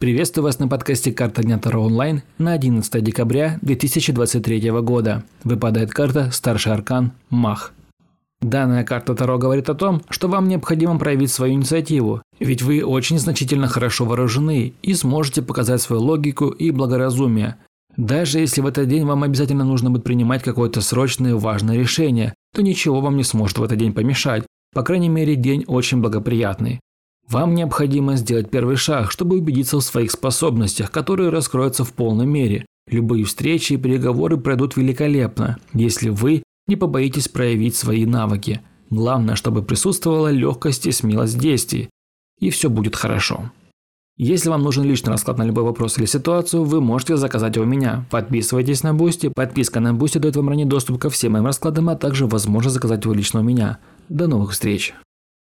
Приветствую 0.00 0.44
вас 0.44 0.58
на 0.58 0.66
подкасте 0.66 1.12
«Карта 1.12 1.42
дня 1.42 1.58
Таро 1.58 1.82
онлайн» 1.82 2.22
на 2.38 2.54
11 2.54 3.04
декабря 3.04 3.58
2023 3.60 4.70
года. 4.80 5.24
Выпадает 5.44 5.90
карта 5.90 6.30
«Старший 6.32 6.72
аркан» 6.72 7.12
Мах. 7.28 7.74
Данная 8.40 8.82
карта 8.82 9.14
Таро 9.14 9.36
говорит 9.36 9.68
о 9.68 9.74
том, 9.74 10.00
что 10.08 10.28
вам 10.28 10.48
необходимо 10.48 10.98
проявить 10.98 11.30
свою 11.30 11.52
инициативу, 11.52 12.22
ведь 12.38 12.62
вы 12.62 12.82
очень 12.82 13.18
значительно 13.18 13.68
хорошо 13.68 14.06
вооружены 14.06 14.72
и 14.80 14.94
сможете 14.94 15.42
показать 15.42 15.82
свою 15.82 16.00
логику 16.00 16.48
и 16.48 16.70
благоразумие. 16.70 17.56
Даже 17.98 18.38
если 18.38 18.62
в 18.62 18.66
этот 18.66 18.88
день 18.88 19.04
вам 19.04 19.22
обязательно 19.22 19.64
нужно 19.64 19.90
будет 19.90 20.04
принимать 20.04 20.42
какое-то 20.42 20.80
срочное 20.80 21.34
важное 21.34 21.76
решение, 21.76 22.32
то 22.54 22.62
ничего 22.62 23.02
вам 23.02 23.18
не 23.18 23.24
сможет 23.24 23.58
в 23.58 23.62
этот 23.62 23.76
день 23.76 23.92
помешать. 23.92 24.46
По 24.72 24.82
крайней 24.82 25.10
мере, 25.10 25.36
день 25.36 25.64
очень 25.66 26.00
благоприятный. 26.00 26.80
Вам 27.30 27.54
необходимо 27.54 28.16
сделать 28.16 28.50
первый 28.50 28.74
шаг, 28.74 29.12
чтобы 29.12 29.36
убедиться 29.36 29.76
в 29.76 29.82
своих 29.82 30.10
способностях, 30.10 30.90
которые 30.90 31.30
раскроются 31.30 31.84
в 31.84 31.92
полной 31.92 32.26
мере. 32.26 32.66
Любые 32.90 33.24
встречи 33.24 33.74
и 33.74 33.76
переговоры 33.76 34.36
пройдут 34.36 34.76
великолепно, 34.76 35.58
если 35.72 36.08
вы 36.08 36.42
не 36.66 36.74
побоитесь 36.74 37.28
проявить 37.28 37.76
свои 37.76 38.04
навыки. 38.04 38.62
Главное, 38.90 39.36
чтобы 39.36 39.62
присутствовала 39.62 40.32
легкость 40.32 40.86
и 40.86 40.92
смелость 40.92 41.38
действий. 41.38 41.88
И 42.40 42.50
все 42.50 42.68
будет 42.68 42.96
хорошо. 42.96 43.52
Если 44.16 44.48
вам 44.48 44.62
нужен 44.62 44.82
личный 44.82 45.12
расклад 45.12 45.38
на 45.38 45.44
любой 45.44 45.62
вопрос 45.62 45.98
или 45.98 46.06
ситуацию, 46.06 46.64
вы 46.64 46.80
можете 46.80 47.16
заказать 47.16 47.54
его 47.54 47.64
у 47.64 47.68
меня. 47.68 48.06
Подписывайтесь 48.10 48.82
на 48.82 48.92
Boosty. 48.92 49.28
Подписка 49.28 49.78
на 49.78 49.94
Boosty 49.94 50.18
дает 50.18 50.34
вам 50.34 50.48
ранний 50.48 50.64
доступ 50.64 50.98
ко 50.98 51.10
всем 51.10 51.32
моим 51.32 51.46
раскладам, 51.46 51.90
а 51.90 51.96
также 51.96 52.26
возможность 52.26 52.74
заказать 52.74 53.04
его 53.04 53.14
лично 53.14 53.40
у 53.40 53.44
меня. 53.44 53.78
До 54.08 54.26
новых 54.26 54.50
встреч! 54.50 54.94